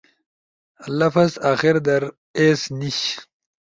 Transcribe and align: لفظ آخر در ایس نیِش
لفظ 0.99 1.31
آخر 1.51 1.75
در 1.87 2.01
ایس 2.39 2.61
نیِش 2.79 2.99